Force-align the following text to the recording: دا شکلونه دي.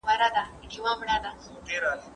دا 0.35 0.43
شکلونه 0.73 1.17
دي. 1.23 1.29